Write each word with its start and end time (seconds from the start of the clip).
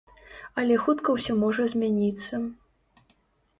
Але 0.61 0.77
хутка 0.85 1.09
ўсё 1.17 1.37
можа 1.43 1.63
змяніцца. 1.75 2.43